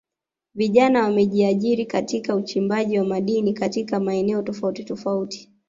Vijana 0.55 1.03
wamejiajiri 1.03 1.85
katika 1.85 2.35
uchimbaji 2.35 2.97
wa 2.99 3.05
madini 3.05 3.53
katika 3.53 3.99
maeneo 3.99 4.41
tofauti 4.41 4.83
tofauti 4.83 5.51